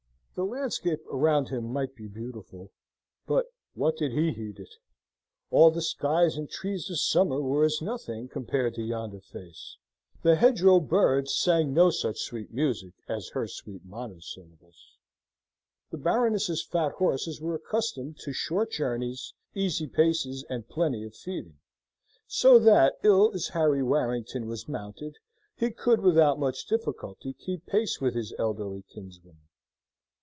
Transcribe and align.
The 0.33 0.45
landscape 0.45 1.01
around 1.11 1.49
him 1.49 1.71
might 1.71 1.93
be 1.95 2.07
beautiful, 2.07 2.71
but 3.27 3.53
what 3.75 3.95
did 3.97 4.13
he 4.13 4.31
heed 4.31 4.57
it? 4.57 4.73
All 5.51 5.69
the 5.69 5.83
skies 5.83 6.35
and 6.35 6.49
trees 6.49 6.89
of 6.89 6.97
summer 6.99 7.39
were 7.39 7.63
as 7.63 7.79
nothing 7.79 8.27
compared 8.27 8.73
to 8.75 8.81
yonder 8.81 9.19
face; 9.19 9.77
the 10.23 10.37
hedgerow 10.37 10.79
birds 10.79 11.35
sang 11.35 11.75
no 11.75 11.91
such 11.91 12.21
sweet 12.21 12.51
music 12.51 12.95
as 13.07 13.29
her 13.35 13.45
sweet 13.47 13.85
monosyllables. 13.85 14.97
The 15.91 15.99
Baroness's 15.99 16.63
fat 16.63 16.93
horses 16.93 17.39
were 17.39 17.53
accustomed 17.53 18.17
to 18.21 18.33
short 18.33 18.71
journeys, 18.71 19.33
easy 19.53 19.85
paces, 19.85 20.43
and 20.49 20.67
plenty 20.67 21.03
of 21.03 21.13
feeding; 21.13 21.59
so 22.25 22.57
that, 22.57 22.97
ill 23.03 23.31
as 23.35 23.49
Harry 23.49 23.83
Warrington 23.83 24.47
was 24.47 24.67
mounted, 24.67 25.17
he 25.55 25.69
could, 25.69 25.99
without 25.99 26.39
much 26.39 26.65
difficulty, 26.65 27.31
keep 27.33 27.67
pace 27.67 28.01
with 28.01 28.15
his 28.15 28.33
elderly 28.39 28.81
kinswoman. 28.89 29.37